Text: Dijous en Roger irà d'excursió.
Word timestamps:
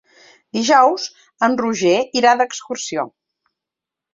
Dijous 0.57 1.03
en 1.49 1.57
Roger 1.63 1.93
irà 2.23 2.33
d'excursió. 2.41 3.05